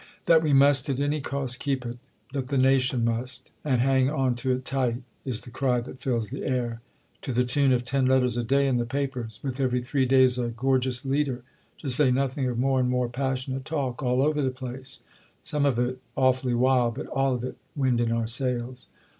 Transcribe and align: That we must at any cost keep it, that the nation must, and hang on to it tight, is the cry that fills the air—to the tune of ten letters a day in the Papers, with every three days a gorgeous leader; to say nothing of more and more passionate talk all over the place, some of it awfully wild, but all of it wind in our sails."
That 0.25 0.41
we 0.41 0.51
must 0.51 0.89
at 0.89 0.99
any 0.99 1.21
cost 1.21 1.59
keep 1.59 1.85
it, 1.85 1.99
that 2.33 2.47
the 2.47 2.57
nation 2.57 3.05
must, 3.05 3.51
and 3.63 3.81
hang 3.81 4.09
on 4.09 4.33
to 4.37 4.49
it 4.51 4.65
tight, 4.65 5.03
is 5.25 5.41
the 5.41 5.51
cry 5.51 5.79
that 5.79 6.01
fills 6.01 6.29
the 6.31 6.43
air—to 6.43 7.31
the 7.31 7.43
tune 7.43 7.71
of 7.71 7.85
ten 7.85 8.07
letters 8.07 8.35
a 8.35 8.43
day 8.43 8.67
in 8.67 8.77
the 8.77 8.85
Papers, 8.87 9.39
with 9.43 9.59
every 9.59 9.79
three 9.83 10.07
days 10.07 10.39
a 10.39 10.47
gorgeous 10.47 11.05
leader; 11.05 11.43
to 11.77 11.87
say 11.91 12.09
nothing 12.09 12.49
of 12.49 12.57
more 12.57 12.79
and 12.79 12.89
more 12.89 13.09
passionate 13.09 13.63
talk 13.63 14.01
all 14.01 14.23
over 14.23 14.41
the 14.41 14.49
place, 14.49 15.01
some 15.43 15.67
of 15.67 15.77
it 15.77 15.99
awfully 16.17 16.55
wild, 16.55 16.95
but 16.95 17.05
all 17.05 17.35
of 17.35 17.43
it 17.43 17.57
wind 17.75 18.01
in 18.01 18.11
our 18.11 18.25
sails." 18.25 18.87